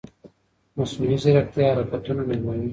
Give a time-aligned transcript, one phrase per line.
[0.77, 2.67] مصنوعي ځیرکتیا حرکتونه نرموي.